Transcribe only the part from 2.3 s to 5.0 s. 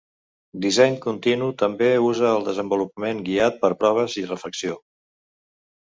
el desenvolupament guiat per proves i refacció.